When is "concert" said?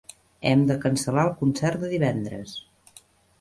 1.41-1.85